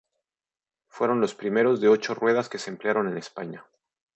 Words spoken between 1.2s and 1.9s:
los primeros de